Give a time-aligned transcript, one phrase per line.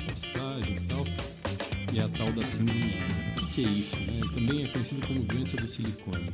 [0.00, 1.04] postagens e tal,
[1.92, 2.94] e a tal da síndrome
[3.42, 3.96] O que é isso?
[3.96, 4.20] Né?
[4.34, 6.26] Também é conhecido como doença do silicone.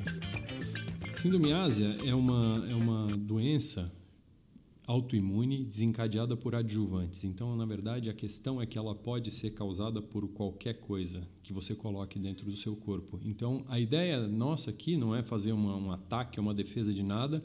[1.14, 3.90] Síndrome ásia é uma, é uma doença
[4.86, 7.24] autoimune desencadeada por adjuvantes.
[7.24, 11.52] Então, na verdade, a questão é que ela pode ser causada por qualquer coisa que
[11.52, 13.18] você coloque dentro do seu corpo.
[13.24, 17.44] Então, a ideia nossa aqui não é fazer uma, um ataque, uma defesa de nada,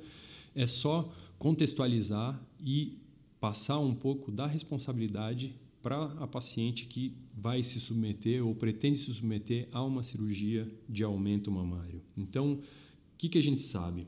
[0.54, 3.00] é só contextualizar e
[3.40, 9.14] passar um pouco da responsabilidade para a paciente que vai se submeter ou pretende se
[9.14, 12.02] submeter a uma cirurgia de aumento mamário.
[12.16, 14.08] Então, o que, que a gente sabe?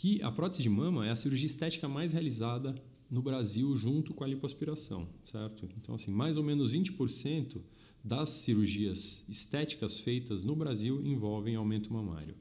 [0.00, 2.74] que a prótese de mama é a cirurgia estética mais realizada
[3.10, 5.68] no Brasil junto com a lipoaspiração, certo?
[5.76, 7.60] Então, assim, mais ou menos 20%
[8.02, 12.34] das cirurgias estéticas feitas no Brasil envolvem aumento mamário.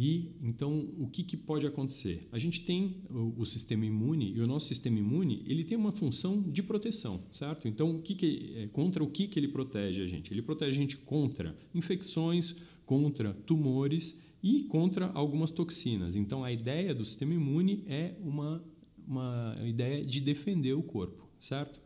[0.00, 2.28] E então o que, que pode acontecer?
[2.30, 5.90] A gente tem o, o, sistema imune e o nosso sistema imune ele tem uma
[5.90, 7.66] função de proteção, certo?
[7.66, 10.32] Então o que, que é, contra o que, que ele protege a gente?
[10.32, 12.54] Ele protege a gente contra infecções,
[12.86, 16.14] contra tumores e contra algumas toxinas.
[16.14, 18.62] Então, a ideia do sistema imune é uma,
[19.04, 21.80] uma ideia de defender o corpo, certo?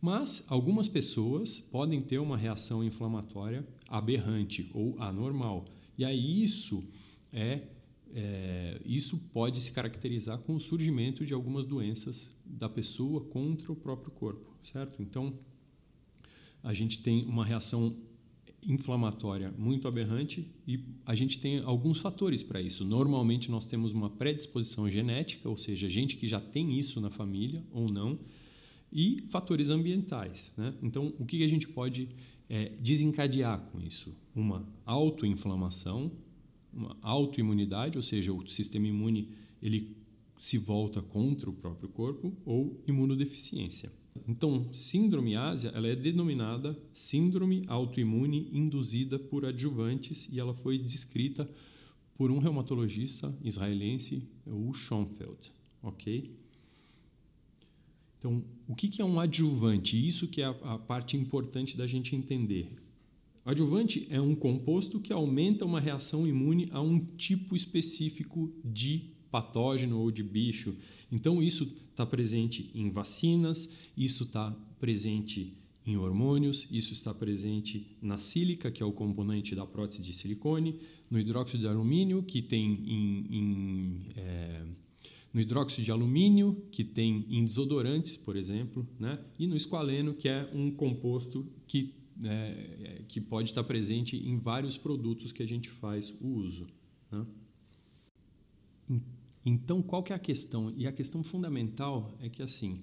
[0.00, 5.64] Mas algumas pessoas podem ter uma reação inflamatória aberrante ou anormal.
[5.96, 6.82] E aí isso
[7.32, 7.62] é,
[8.14, 13.76] é, isso pode se caracterizar com o surgimento de algumas doenças da pessoa contra o
[13.76, 15.02] próprio corpo, certo?
[15.02, 15.38] Então
[16.62, 17.96] a gente tem uma reação
[18.62, 22.84] inflamatória muito aberrante e a gente tem alguns fatores para isso.
[22.84, 27.64] Normalmente nós temos uma predisposição genética, ou seja, gente que já tem isso na família
[27.72, 28.18] ou não,
[28.92, 30.52] e fatores ambientais.
[30.56, 30.74] Né?
[30.82, 32.08] Então, o que a gente pode
[32.48, 34.14] é, desencadear com isso?
[34.34, 36.12] Uma autoinflamação,
[36.72, 39.28] uma autoimunidade, ou seja, o sistema imune
[39.62, 39.96] ele
[40.38, 43.92] se volta contra o próprio corpo, ou imunodeficiência.
[44.26, 51.48] Então, síndrome ásia ela é denominada síndrome autoimune induzida por adjuvantes e ela foi descrita
[52.14, 56.30] por um reumatologista israelense, o Schoenfeld, ok?
[58.18, 59.96] Então, o que é um adjuvante?
[59.96, 62.68] Isso que é a parte importante da gente entender.
[63.44, 69.98] Adjuvante é um composto que aumenta uma reação imune a um tipo específico de patógeno
[69.98, 70.76] ou de bicho.
[71.10, 78.18] Então, isso está presente em vacinas, isso está presente em hormônios, isso está presente na
[78.18, 80.78] sílica, que é o componente da prótese de silicone,
[81.10, 84.62] no hidróxido de alumínio, que tem em, em é,
[85.32, 89.18] no hidróxido de alumínio, que tem em desodorantes, por exemplo, né?
[89.38, 94.76] e no esqualeno, que é um composto que, é, que pode estar presente em vários
[94.76, 96.66] produtos que a gente faz o uso.
[97.10, 97.26] Né?
[99.44, 100.72] Então, qual que é a questão?
[100.76, 102.82] E a questão fundamental é que, assim,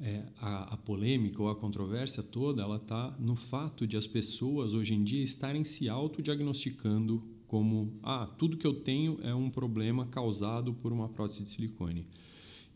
[0.00, 4.74] é, a, a, polêmica ou a controvérsia toda, ela está no fato de as pessoas,
[4.74, 10.06] hoje em dia, estarem se autodiagnosticando como, ah, tudo que eu tenho é um problema
[10.06, 12.06] causado por uma prótese de silicone.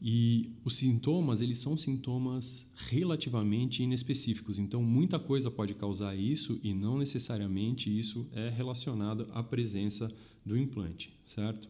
[0.01, 4.59] E os sintomas, eles são sintomas relativamente inespecíficos.
[4.59, 10.09] Então, muita coisa pode causar isso e não necessariamente isso é relacionado à presença
[10.47, 11.69] do implante, certo?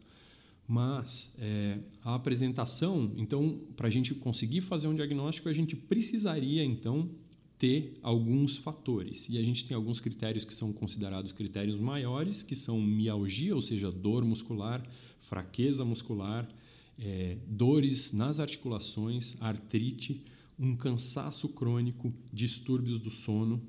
[0.66, 6.62] Mas é, a apresentação, então, para a gente conseguir fazer um diagnóstico, a gente precisaria,
[6.62, 7.08] então,
[7.58, 9.26] ter alguns fatores.
[9.30, 13.62] E a gente tem alguns critérios que são considerados critérios maiores, que são mialgia, ou
[13.62, 14.86] seja, dor muscular,
[15.20, 16.46] fraqueza muscular,
[16.98, 20.24] é, dores nas articulações, artrite,
[20.58, 23.62] um cansaço crônico, distúrbios do sono,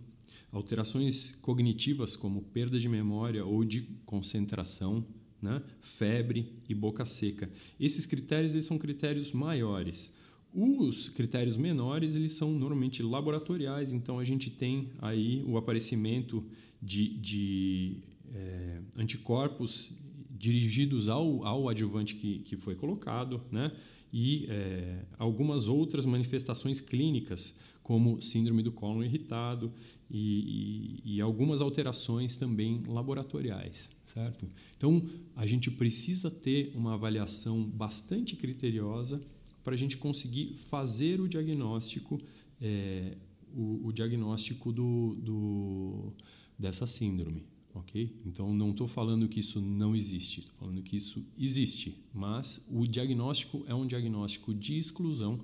[0.52, 5.06] alterações cognitivas como perda de memória ou de concentração,
[5.42, 5.62] né?
[5.82, 7.50] febre e boca seca.
[7.80, 10.12] Esses critérios eles são critérios maiores.
[10.52, 16.44] Os critérios menores eles são normalmente laboratoriais, então a gente tem aí o aparecimento
[16.82, 17.98] de, de
[18.34, 19.94] é, anticorpos
[20.40, 23.72] dirigidos ao, ao adjuvante que, que foi colocado, né?
[24.12, 29.72] e é, algumas outras manifestações clínicas, como síndrome do cólon irritado
[30.10, 34.48] e, e, e, algumas alterações também laboratoriais, certo?
[34.78, 39.20] Então, a gente precisa ter uma avaliação bastante criteriosa
[39.64, 42.22] para a gente conseguir fazer o diagnóstico,
[42.62, 43.18] é,
[43.56, 46.14] o, o, diagnóstico do, do,
[46.58, 47.44] dessa síndrome,
[47.80, 48.14] ok?
[48.26, 52.86] Então, não estou falando que isso não existe, estou falando que isso existe, mas o
[52.86, 55.40] diagnóstico é um diagnóstico de exclusão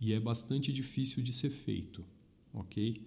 [0.00, 2.04] e é bastante difícil de ser feito,
[2.52, 3.00] ok?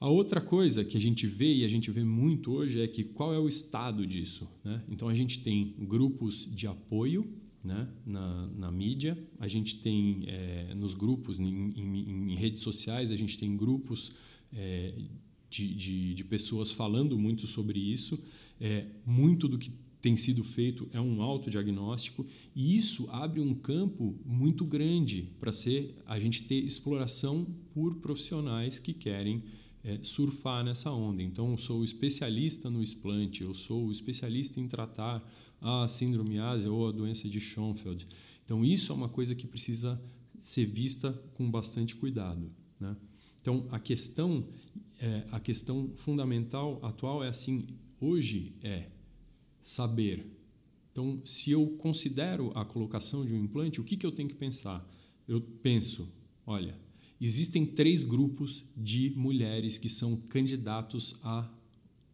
[0.00, 3.02] A outra coisa que a gente vê e a gente vê muito hoje é que
[3.02, 4.48] qual é o estado disso.
[4.62, 4.80] Né?
[4.88, 7.28] Então a gente tem grupos de apoio
[7.64, 7.88] né?
[8.06, 13.16] na, na mídia, a gente tem é, nos grupos, em, em, em, redes sociais, a
[13.16, 14.12] gente tem grupos
[14.52, 14.94] é,
[15.50, 18.18] de, de, de, pessoas falando muito sobre isso.
[18.60, 24.18] É, muito do que tem sido feito é um autodiagnóstico e isso abre um campo
[24.24, 29.42] muito grande para ser a gente ter exploração por profissionais que querem
[29.82, 31.22] é, surfar nessa onda.
[31.22, 35.26] Então, eu sou especialista no explante, eu sou especialista em tratar
[35.60, 38.06] a síndrome ásia ou a doença de Schoenfeld.
[38.44, 40.00] Então, isso é uma coisa que precisa
[40.40, 42.50] ser vista com bastante cuidado.
[42.78, 42.96] Né?
[43.48, 44.44] Então, a questão,
[45.00, 47.66] é, a questão fundamental atual é assim:
[47.98, 48.90] hoje é
[49.62, 50.26] saber.
[50.92, 54.34] Então, se eu considero a colocação de um implante, o que, que eu tenho que
[54.34, 54.86] pensar?
[55.26, 56.12] Eu penso,
[56.46, 56.76] olha,
[57.18, 61.48] existem três grupos de mulheres que são candidatos a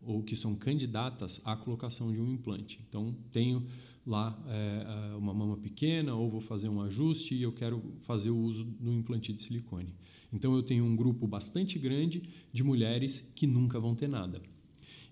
[0.00, 2.78] ou que são candidatas à colocação de um implante.
[2.88, 3.66] Então, tenho
[4.06, 8.36] lá é, uma mama pequena ou vou fazer um ajuste e eu quero fazer o
[8.36, 9.92] uso do implante de silicone.
[10.34, 14.42] Então, eu tenho um grupo bastante grande de mulheres que nunca vão ter nada.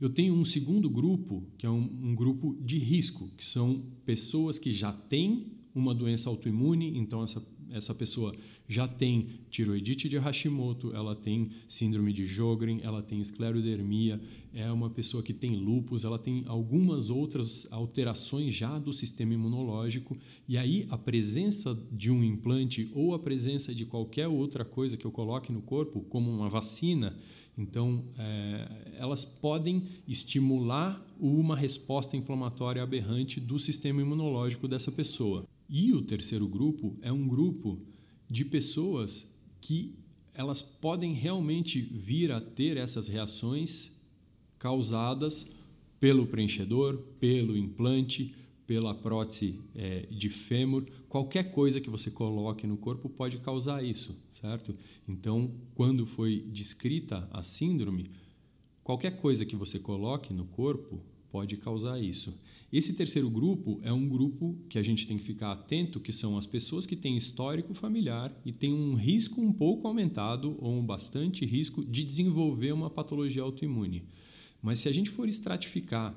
[0.00, 4.58] Eu tenho um segundo grupo, que é um, um grupo de risco, que são pessoas
[4.58, 7.40] que já têm uma doença autoimune, então essa
[7.72, 8.34] essa pessoa
[8.68, 14.20] já tem tiroidite de Hashimoto, ela tem síndrome de Sjögren, ela tem esclerodermia,
[14.54, 20.16] é uma pessoa que tem lúpus, ela tem algumas outras alterações já do sistema imunológico
[20.48, 25.04] e aí a presença de um implante ou a presença de qualquer outra coisa que
[25.04, 27.16] eu coloque no corpo, como uma vacina,
[27.56, 35.46] então, é, elas podem estimular uma resposta inflamatória aberrante do sistema imunológico dessa pessoa.
[35.74, 37.80] E o terceiro grupo é um grupo
[38.28, 39.26] de pessoas
[39.58, 39.94] que
[40.34, 43.90] elas podem realmente vir a ter essas reações
[44.58, 45.46] causadas
[45.98, 48.34] pelo preenchedor, pelo implante,
[48.66, 54.14] pela prótese é, de fêmur, qualquer coisa que você coloque no corpo pode causar isso,
[54.34, 54.76] certo?
[55.08, 58.10] Então, quando foi descrita a síndrome,
[58.84, 62.32] qualquer coisa que você coloque no corpo pode causar isso.
[62.70, 66.36] Esse terceiro grupo é um grupo que a gente tem que ficar atento, que são
[66.36, 70.84] as pessoas que têm histórico familiar e têm um risco um pouco aumentado ou um
[70.84, 74.04] bastante risco de desenvolver uma patologia autoimune.
[74.62, 76.14] Mas se a gente for estratificar,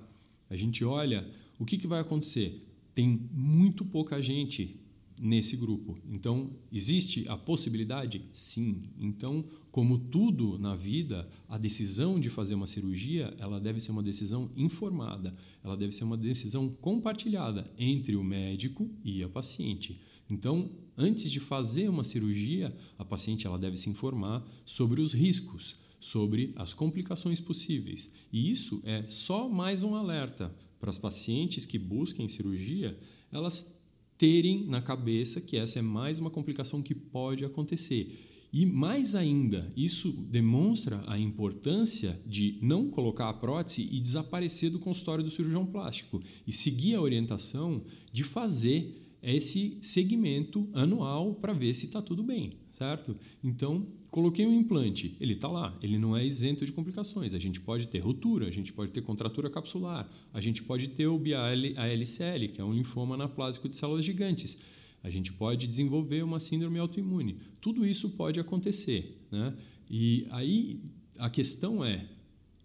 [0.50, 1.26] a gente olha
[1.58, 2.62] o que, que vai acontecer?
[2.94, 4.78] Tem muito pouca gente
[5.18, 5.98] nesse grupo.
[6.10, 8.24] Então, existe a possibilidade?
[8.34, 8.84] Sim.
[9.00, 14.04] Então, como tudo na vida, a decisão de fazer uma cirurgia, ela deve ser uma
[14.04, 20.00] decisão informada, ela deve ser uma decisão compartilhada entre o médico e a paciente.
[20.30, 25.78] Então, antes de fazer uma cirurgia, a paciente ela deve se informar sobre os riscos,
[26.00, 28.10] sobre as complicações possíveis.
[28.32, 32.98] E isso é só mais um alerta para as pacientes que busquem cirurgia,
[33.32, 33.74] elas
[34.18, 38.48] terem na cabeça que essa é mais uma complicação que pode acontecer.
[38.52, 44.80] E mais ainda, isso demonstra a importância de não colocar a prótese e desaparecer do
[44.80, 51.74] consultório do cirurgião plástico e seguir a orientação de fazer esse segmento anual para ver
[51.74, 53.18] se está tudo bem, certo?
[53.44, 57.34] Então, coloquei um implante, ele está lá, ele não é isento de complicações.
[57.34, 61.08] A gente pode ter ruptura, a gente pode ter contratura capsular, a gente pode ter
[61.08, 64.58] o BALCL, que é um linfoma anaplásico de células gigantes.
[65.02, 67.40] A gente pode desenvolver uma síndrome autoimune.
[67.62, 69.56] Tudo isso pode acontecer, né?
[69.90, 70.82] E aí
[71.18, 72.08] a questão é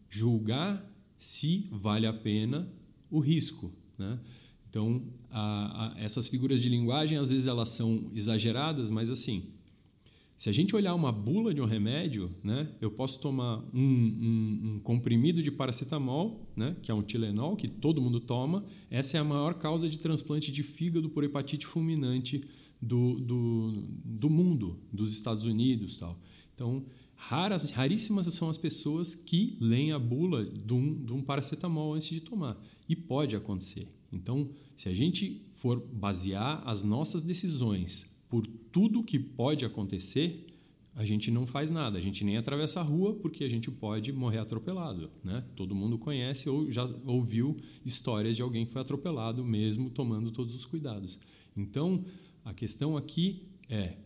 [0.08, 0.84] julgar
[1.18, 2.68] se vale a pena
[3.10, 4.18] o risco, né?
[4.70, 9.50] Então, a, a, essas figuras de linguagem, às vezes, elas são exageradas, mas assim,
[10.38, 14.60] se a gente olhar uma bula de um remédio, né, eu posso tomar um, um,
[14.64, 18.64] um, comprimido de paracetamol, né, que é um Tilenol, que todo mundo toma.
[18.90, 22.48] Essa é a maior causa de transplante de fígado por hepatite fulminante
[22.80, 25.98] do, do, do mundo, dos Estados Unidos.
[25.98, 26.16] Tal.
[26.54, 26.86] Então,
[27.20, 32.08] raras, raríssimas são as pessoas que leem a bula de um, de um paracetamol antes
[32.08, 32.58] de tomar.
[32.88, 33.88] E pode acontecer.
[34.10, 40.46] Então, se a gente for basear as nossas decisões por tudo que pode acontecer,
[40.94, 44.12] a gente não faz nada, a gente nem atravessa a rua porque a gente pode
[44.12, 45.44] morrer atropelado, né?
[45.54, 50.54] Todo mundo conhece ou já ouviu histórias de alguém que foi atropelado mesmo tomando todos
[50.54, 51.18] os cuidados.
[51.56, 52.04] Então,
[52.44, 53.98] a questão aqui é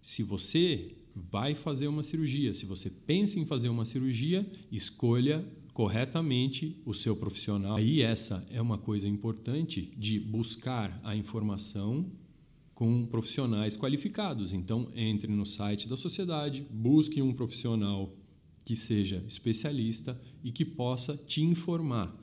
[0.00, 0.97] se você
[1.30, 7.14] vai fazer uma cirurgia, se você pensa em fazer uma cirurgia, escolha corretamente o seu
[7.14, 7.78] profissional.
[7.78, 12.10] E essa é uma coisa importante de buscar a informação
[12.74, 14.52] com profissionais qualificados.
[14.52, 18.12] Então, entre no site da sociedade, busque um profissional
[18.64, 22.14] que seja especialista e que possa te informar.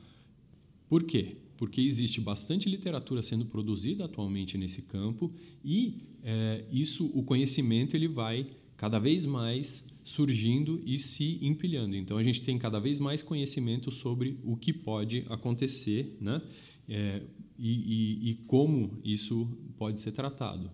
[0.88, 1.38] Por quê?
[1.58, 5.34] Porque existe bastante literatura sendo produzida atualmente nesse campo
[5.64, 11.96] e é, isso, o conhecimento, ele vai cada vez mais surgindo e se empilhando.
[11.96, 16.42] Então a gente tem cada vez mais conhecimento sobre o que pode acontecer, né?
[16.88, 17.22] É,
[17.58, 20.70] e, e, e como isso pode ser tratado.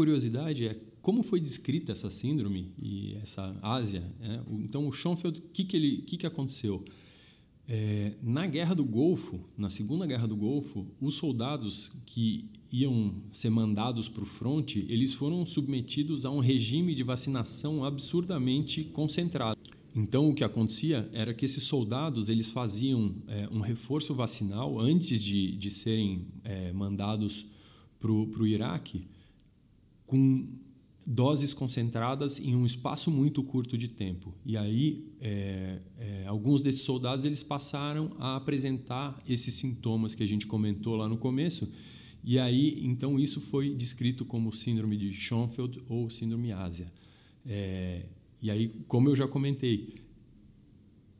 [0.00, 4.02] Curiosidade é como foi descrita essa síndrome e essa Ásia.
[4.18, 4.42] Né?
[4.50, 6.82] Então, o Schoenfeld, o que, que, ele, que, que aconteceu?
[7.68, 13.50] É, na Guerra do Golfo, na Segunda Guerra do Golfo, os soldados que iam ser
[13.50, 19.58] mandados para o fronte, eles foram submetidos a um regime de vacinação absurdamente concentrado.
[19.94, 25.22] Então, o que acontecia era que esses soldados eles faziam é, um reforço vacinal antes
[25.22, 27.44] de, de serem é, mandados
[28.00, 29.06] para o Iraque
[30.10, 30.48] com
[31.06, 34.34] doses concentradas em um espaço muito curto de tempo.
[34.44, 40.26] E aí, é, é, alguns desses soldados eles passaram a apresentar esses sintomas que a
[40.26, 41.68] gente comentou lá no começo.
[42.24, 46.92] E aí, então, isso foi descrito como síndrome de Schoenfeld ou síndrome Ásia.
[47.46, 48.06] É,
[48.42, 49.94] e aí, como eu já comentei,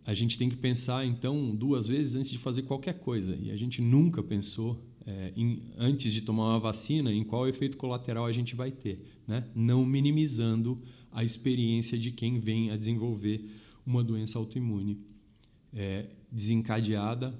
[0.04, 3.36] a gente tem que pensar, então, duas vezes antes de fazer qualquer coisa.
[3.40, 7.76] E a gente nunca pensou é, em, antes de tomar uma vacina, em qual efeito
[7.76, 9.44] colateral a gente vai ter, né?
[9.54, 10.80] não minimizando
[11.12, 13.44] a experiência de quem vem a desenvolver
[13.84, 14.98] uma doença autoimune
[15.72, 17.34] é, desencadeada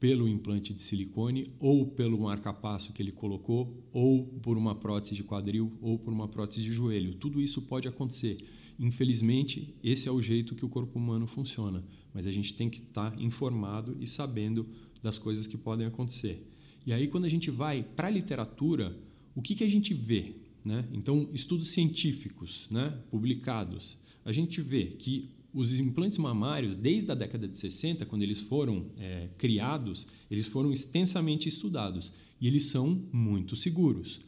[0.00, 5.22] pelo implante de silicone ou pelo marcapasso que ele colocou ou por uma prótese de
[5.22, 7.14] quadril ou por uma prótese de joelho.
[7.14, 8.38] Tudo isso pode acontecer.
[8.82, 12.80] Infelizmente, esse é o jeito que o corpo humano funciona, mas a gente tem que
[12.80, 14.66] estar informado e sabendo
[15.00, 16.44] das coisas que podem acontecer.
[16.84, 18.98] E aí, quando a gente vai para a literatura,
[19.36, 20.34] o que, que a gente vê?
[20.64, 20.84] Né?
[20.92, 27.46] Então, estudos científicos né, publicados, a gente vê que os implantes mamários, desde a década
[27.46, 33.54] de 60, quando eles foram é, criados, eles foram extensamente estudados e eles são muito
[33.54, 34.20] seguros.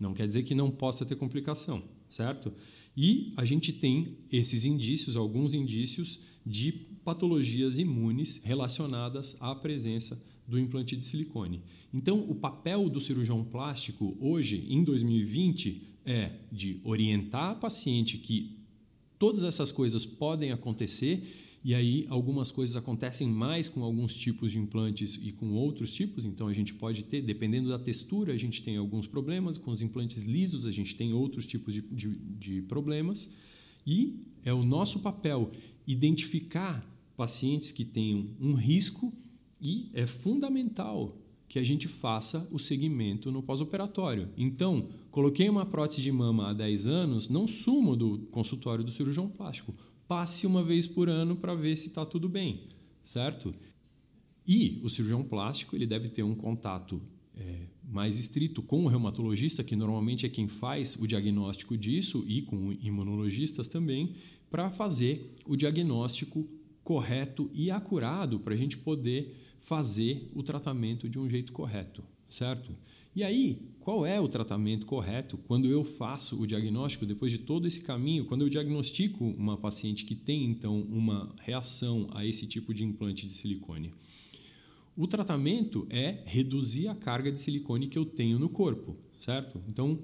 [0.00, 2.54] Não quer dizer que não possa ter complicação, certo?
[3.00, 6.72] E a gente tem esses indícios, alguns indícios de
[7.04, 11.62] patologias imunes relacionadas à presença do implante de silicone.
[11.94, 18.58] Então, o papel do cirurgião plástico hoje, em 2020, é de orientar a paciente que
[19.16, 21.22] todas essas coisas podem acontecer
[21.64, 26.24] e aí algumas coisas acontecem mais com alguns tipos de implantes e com outros tipos.
[26.24, 29.58] Então a gente pode ter, dependendo da textura, a gente tem alguns problemas.
[29.58, 33.30] Com os implantes lisos, a gente tem outros tipos de, de, de problemas.
[33.86, 35.50] E é o nosso papel
[35.86, 36.86] identificar
[37.16, 39.12] pacientes que tenham um risco
[39.60, 41.16] e é fundamental
[41.48, 44.28] que a gente faça o segmento no pós-operatório.
[44.36, 49.28] Então, coloquei uma prótese de mama há 10 anos, não sumo do consultório do cirurgião
[49.28, 49.74] plástico.
[50.08, 52.62] Passe uma vez por ano para ver se está tudo bem,
[53.04, 53.54] certo?
[54.46, 57.02] E o cirurgião plástico ele deve ter um contato
[57.36, 62.40] é, mais estrito com o reumatologista, que normalmente é quem faz o diagnóstico disso, e
[62.40, 64.14] com imunologistas também,
[64.50, 66.48] para fazer o diagnóstico
[66.82, 72.72] correto e acurado para a gente poder fazer o tratamento de um jeito correto, certo?
[73.18, 77.66] E aí, qual é o tratamento correto quando eu faço o diagnóstico, depois de todo
[77.66, 82.72] esse caminho, quando eu diagnostico uma paciente que tem então uma reação a esse tipo
[82.72, 83.92] de implante de silicone?
[84.96, 89.60] O tratamento é reduzir a carga de silicone que eu tenho no corpo, certo?
[89.68, 89.98] Então,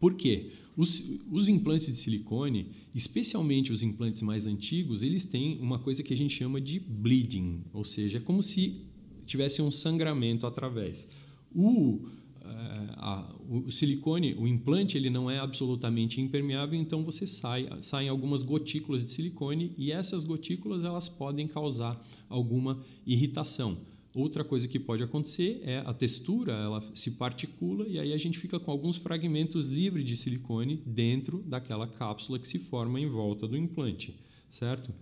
[0.00, 0.52] por quê?
[0.74, 6.14] Os, os, implantes de silicone, especialmente os implantes mais antigos, eles têm uma coisa que
[6.14, 8.80] a gente chama de bleeding, ou seja, é como se
[9.26, 11.06] tivesse um sangramento através.
[11.54, 12.08] O,
[12.42, 18.08] eh, a, o silicone, o implante, ele não é absolutamente impermeável, então você sai, saem
[18.08, 23.78] algumas gotículas de silicone e essas gotículas elas podem causar alguma irritação.
[24.14, 28.38] Outra coisa que pode acontecer é a textura, ela se particula e aí a gente
[28.38, 33.48] fica com alguns fragmentos livres de silicone dentro daquela cápsula que se forma em volta
[33.48, 34.14] do implante,
[34.52, 34.94] certo?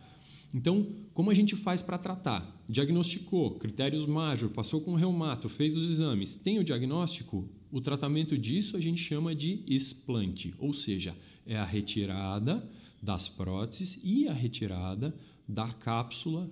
[0.54, 2.62] Então, como a gente faz para tratar?
[2.68, 7.48] Diagnosticou, critérios Major, passou com o reumato, fez os exames, tem o diagnóstico?
[7.70, 11.16] O tratamento disso a gente chama de explante, ou seja,
[11.46, 12.68] é a retirada
[13.02, 15.16] das próteses e a retirada
[15.48, 16.50] da cápsula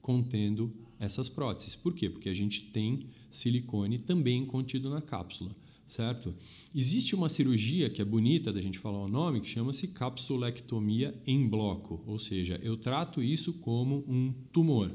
[0.00, 1.74] contendo essas próteses.
[1.74, 2.08] Por quê?
[2.08, 5.54] Porque a gente tem silicone também contido na cápsula.
[5.86, 6.34] Certo?
[6.74, 11.48] Existe uma cirurgia que é bonita da gente falar o nome, que chama-se capsulectomia em
[11.48, 14.90] bloco, ou seja, eu trato isso como um tumor.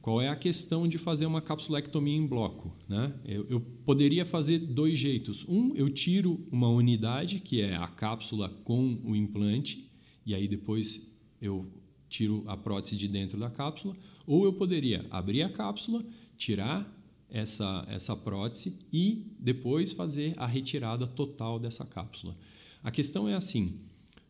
[0.00, 2.74] Qual é a questão de fazer uma capsulectomia em bloco?
[2.88, 3.12] Né?
[3.24, 5.44] Eu, eu, poderia fazer dois jeitos.
[5.46, 9.90] Um, eu tiro uma unidade, que é a cápsula com o implante,
[10.24, 11.06] e aí depois
[11.42, 11.70] eu
[12.08, 13.96] tiro a prótese de dentro da cápsula.
[14.26, 16.04] Ou eu poderia abrir a cápsula,
[16.36, 16.97] tirar
[17.30, 22.36] essa, essa prótese e depois fazer a retirada total dessa cápsula.
[22.82, 23.80] A questão é assim: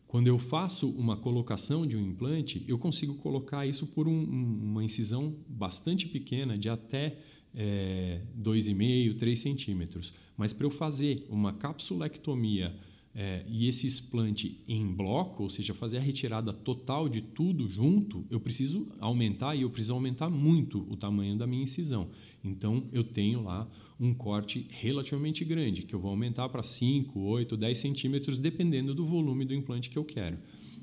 [0.07, 4.83] quando eu faço uma colocação de um implante, eu consigo colocar isso por um, uma
[4.83, 7.17] incisão bastante pequena, de até
[7.55, 10.13] é, 2,5, 3 centímetros.
[10.35, 12.75] Mas para eu fazer uma capsulectomia
[13.15, 18.25] é, e esse explante em bloco, ou seja, fazer a retirada total de tudo junto,
[18.29, 22.09] eu preciso aumentar e eu preciso aumentar muito o tamanho da minha incisão.
[22.43, 27.57] Então eu tenho lá um corte relativamente grande, que eu vou aumentar para 5, 8,
[27.57, 30.37] 10 centímetros, dependendo do volume do implante que eu quero.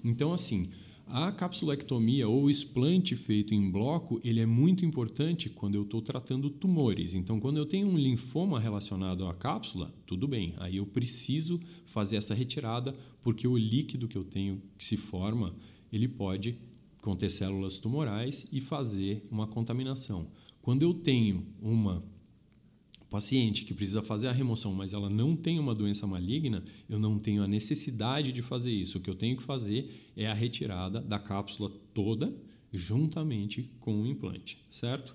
[0.04, 0.68] Então, assim,
[1.06, 6.50] a capsulectomia ou explante feito em bloco, ele é muito importante quando eu estou tratando
[6.50, 7.14] tumores.
[7.14, 10.54] Então, quando eu tenho um linfoma relacionado à cápsula, tudo bem.
[10.58, 15.54] Aí eu preciso fazer essa retirada porque o líquido que eu tenho que se forma,
[15.92, 16.58] ele pode
[17.00, 20.26] conter células tumorais e fazer uma contaminação.
[20.60, 22.02] Quando eu tenho uma
[23.10, 27.18] paciente que precisa fazer a remoção, mas ela não tem uma doença maligna, eu não
[27.18, 28.98] tenho a necessidade de fazer isso.
[28.98, 32.34] O que eu tenho que fazer é a retirada da cápsula toda
[32.72, 35.14] juntamente com o implante, certo?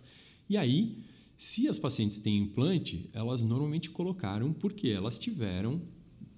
[0.50, 0.98] E aí,
[1.38, 5.82] se as pacientes têm implante, elas normalmente colocaram porque elas tiveram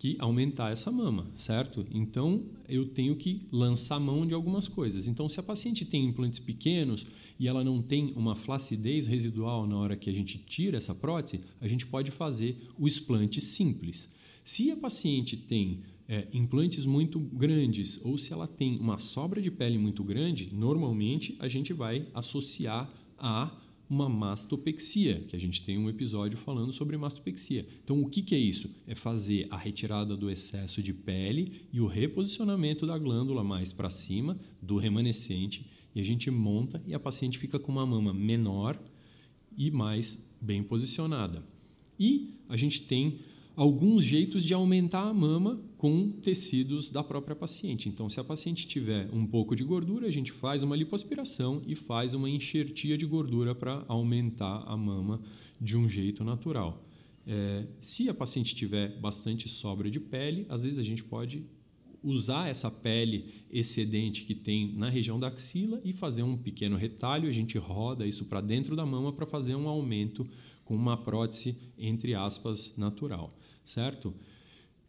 [0.03, 1.85] que aumentar essa mama, certo?
[1.89, 5.07] Então eu tenho que lançar mão de algumas coisas.
[5.07, 7.07] Então, se a paciente tem implantes pequenos
[7.39, 11.45] e ela não tem uma flacidez residual na hora que a gente tira essa prótese,
[11.61, 14.09] a gente pode fazer o explante simples.
[14.43, 19.49] Se a paciente tem é, implantes muito grandes ou se ela tem uma sobra de
[19.49, 23.55] pele muito grande, normalmente a gente vai associar a
[23.89, 27.67] uma mastopexia, que a gente tem um episódio falando sobre mastopexia.
[27.83, 28.73] Então, o que, que é isso?
[28.87, 33.89] É fazer a retirada do excesso de pele e o reposicionamento da glândula mais para
[33.89, 38.79] cima do remanescente e a gente monta e a paciente fica com uma mama menor
[39.55, 41.43] e mais bem posicionada.
[41.99, 43.19] E a gente tem
[43.55, 47.87] alguns jeitos de aumentar a mama com tecidos da própria paciente.
[47.87, 51.75] Então, se a paciente tiver um pouco de gordura, a gente faz uma lipoaspiração e
[51.75, 55.21] faz uma enxertia de gordura para aumentar a mama
[55.59, 56.83] de um jeito natural.
[57.25, 61.45] É, se a paciente tiver bastante sobra de pele, às vezes a gente pode
[62.03, 67.29] usar essa pele excedente que tem na região da axila e fazer um pequeno retalho.
[67.29, 70.27] A gente roda isso para dentro da mama para fazer um aumento
[70.65, 74.13] com uma prótese, entre aspas, natural, certo?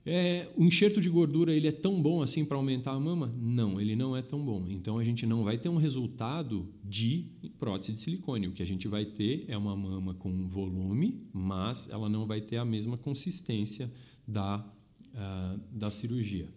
[0.07, 3.35] É, o enxerto de gordura ele é tão bom assim para aumentar a mama?
[3.39, 4.67] Não, ele não é tão bom.
[4.69, 7.27] Então a gente não vai ter um resultado de
[7.59, 8.49] prótese de silicone.
[8.49, 12.43] O que a gente vai ter é uma mama com volume, mas ela não vai
[12.43, 13.91] ter a mesma consistência
[14.29, 16.49] da, uh, da cirurgia.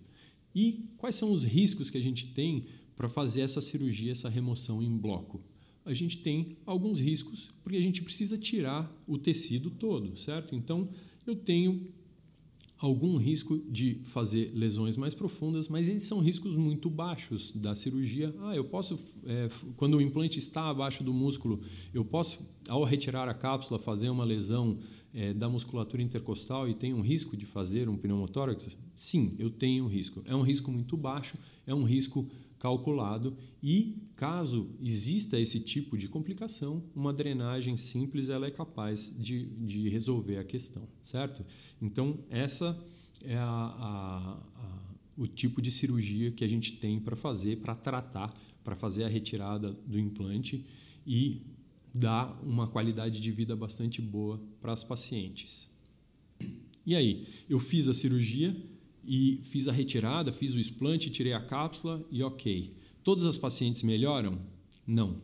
[0.60, 2.65] E quais são os riscos que a gente tem
[2.96, 5.39] para fazer essa cirurgia, essa remoção em bloco?
[5.86, 10.56] A gente tem alguns riscos, porque a gente precisa tirar o tecido todo, certo?
[10.56, 10.89] Então,
[11.28, 11.93] eu tenho
[12.78, 18.34] algum risco de fazer lesões mais profundas, mas eles são riscos muito baixos da cirurgia.
[18.42, 21.62] Ah, eu posso, é, quando o implante está abaixo do músculo,
[21.94, 24.78] eu posso, ao retirar a cápsula, fazer uma lesão
[25.13, 28.78] é, da musculatura intercostal e tem um risco de fazer um pneumotórax?
[28.96, 30.22] Sim, eu tenho um risco.
[30.26, 36.08] É um risco muito baixo, é um risco calculado e caso exista esse tipo de
[36.08, 41.46] complicação, uma drenagem simples ela é capaz de, de resolver a questão, certo?
[41.82, 42.78] Então essa
[43.24, 44.80] é a, a, a,
[45.17, 49.08] o tipo de cirurgia que a gente tem para fazer, para tratar, para fazer a
[49.08, 50.65] retirada do implante
[51.06, 51.41] e
[51.93, 55.70] dar uma qualidade de vida bastante boa para as pacientes.
[56.86, 58.56] E aí, eu fiz a cirurgia,
[59.08, 62.76] e fiz a retirada, fiz o explante, tirei a cápsula e ok.
[63.04, 64.38] Todas as pacientes melhoram?
[64.86, 65.22] Não.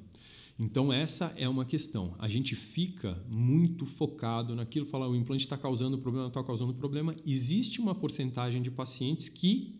[0.58, 2.15] Então, essa é uma questão.
[2.17, 7.13] A gente fica muito focado naquilo, falar o implante está causando problema, está causando problema.
[7.26, 9.76] Existe uma porcentagem de pacientes que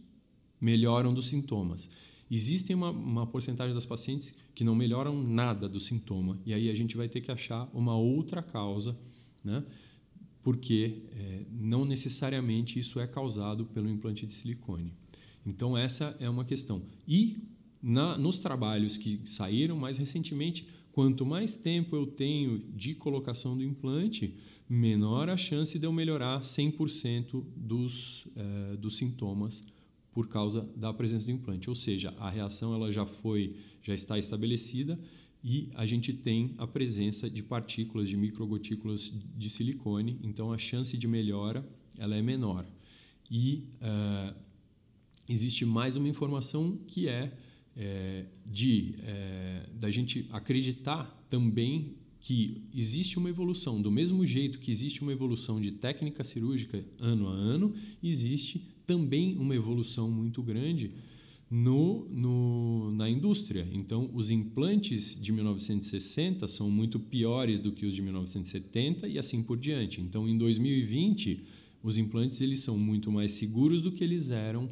[0.60, 1.90] melhoram dos sintomas.
[2.30, 6.40] Existe uma, uma porcentagem das pacientes que não melhoram nada do sintoma.
[6.46, 8.98] E aí a gente vai ter que achar uma outra causa,
[9.44, 9.64] né?
[10.44, 14.94] Porque é, não necessariamente isso é causado pelo implante de silicone.
[15.46, 16.84] Então, essa é uma questão.
[17.08, 17.38] E
[17.82, 23.64] na, nos trabalhos que saíram mais recentemente, quanto mais tempo eu tenho de colocação do
[23.64, 24.38] implante,
[24.70, 29.64] menor a chance de eu melhorar 100% dos, eh, dos sintomas
[30.14, 31.70] por causa da presença do implante.
[31.70, 34.98] Ou seja, a reação ela já foi, já está estabelecida
[35.44, 40.98] e a gente tem a presença de partículas, de microgotículas de silicone, então a chance
[40.98, 42.66] de melhora ela é menor.
[43.30, 44.34] E uh,
[45.28, 47.34] existe mais uma informação que é,
[47.76, 54.72] é de é, da gente acreditar também que existe uma evolução do mesmo jeito que
[54.72, 60.92] existe uma evolução de técnica cirúrgica ano a ano, existe também uma evolução muito grande
[61.56, 63.68] no, no, na indústria.
[63.72, 69.44] Então, os implantes de 1960 são muito piores do que os de 1970 e assim
[69.44, 70.02] por diante.
[70.02, 71.44] Então, em 2020,
[71.84, 74.68] os implantes eles são muito mais seguros do que eles eram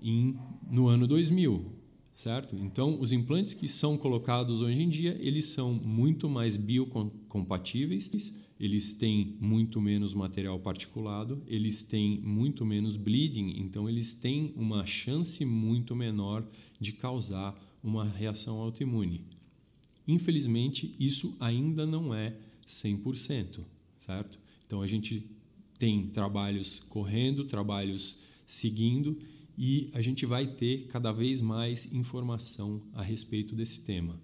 [0.00, 0.38] em,
[0.70, 1.66] no ano 2000,
[2.14, 2.54] certo?
[2.54, 8.92] Então, os implantes que são colocados hoje em dia, eles são muito mais biocompatíveis eles
[8.92, 15.42] têm muito menos material particulado, eles têm muito menos bleeding, então eles têm uma chance
[15.46, 16.46] muito menor
[16.78, 19.24] de causar uma reação autoimune.
[20.06, 23.60] Infelizmente, isso ainda não é 100%,
[23.98, 24.38] certo?
[24.66, 25.24] Então a gente
[25.78, 29.18] tem trabalhos correndo, trabalhos seguindo
[29.56, 34.20] e a gente vai ter cada vez mais informação a respeito desse tema.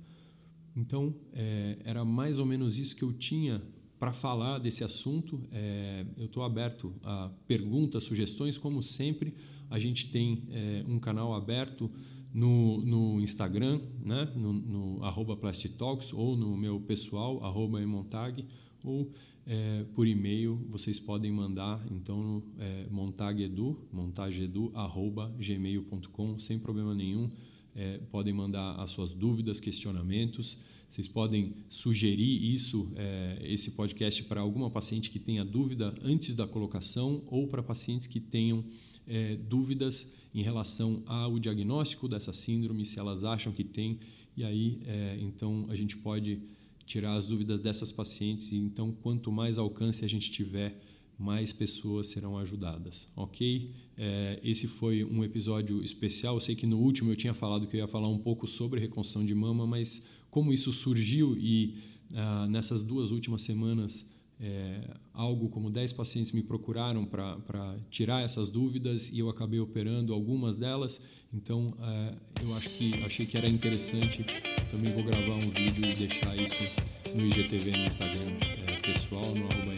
[0.77, 3.63] Então, é, era mais ou menos isso que eu tinha
[3.99, 5.43] para falar desse assunto.
[5.53, 9.35] É, eu estou aberto a perguntas, sugestões, como sempre.
[9.71, 11.91] A gente tem é, um canal aberto
[12.33, 14.31] no, no Instagram, né?
[14.37, 17.41] no, no Plastitalks, ou no meu pessoal,
[17.81, 18.45] Emontag,
[18.85, 19.11] ou
[19.47, 26.95] é, por e-mail vocês podem mandar então no é, montagedu, montagedu, arroba gmail.com, sem problema
[26.95, 27.31] nenhum.
[27.75, 30.59] É, podem mandar as suas dúvidas, questionamentos.
[30.89, 36.47] Vocês podem sugerir isso, é, esse podcast, para alguma paciente que tenha dúvida antes da
[36.47, 38.65] colocação ou para pacientes que tenham
[39.07, 43.99] é, dúvidas em relação ao diagnóstico dessa síndrome, se elas acham que tem.
[44.37, 46.41] E aí, é, então, a gente pode
[46.87, 48.53] tirar as dúvidas dessas pacientes.
[48.53, 50.81] E então, quanto mais alcance a gente tiver,
[51.19, 53.71] mais pessoas serão ajudadas, ok?
[53.97, 56.37] É, esse foi um episódio especial.
[56.37, 58.81] Eu sei que no último eu tinha falado que eu ia falar um pouco sobre
[58.81, 61.79] reconstrução de mama, mas como isso surgiu e
[62.15, 64.05] ah, nessas duas últimas semanas
[64.39, 64.81] é,
[65.15, 70.57] algo como 10 pacientes me procuraram para tirar essas dúvidas e eu acabei operando algumas
[70.57, 71.01] delas.
[71.33, 74.25] Então, é, eu acho que achei que era interessante.
[74.71, 76.81] Também vou gravar um vídeo e deixar isso
[77.15, 79.75] no IGTV no Instagram é, pessoal, no arroba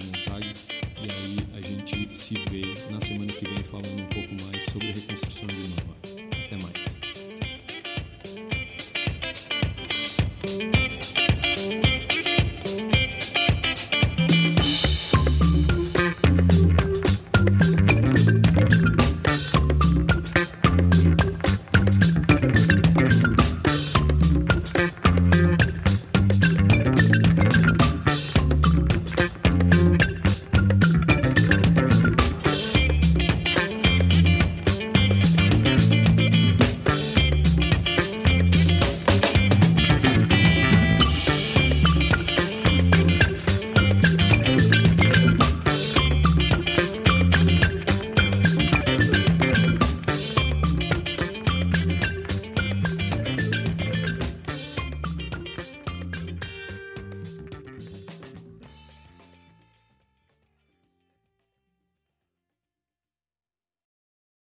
[1.09, 4.89] E aí a gente se vê na semana que vem falando um pouco mais sobre
[4.89, 5.98] reconstrução de mais.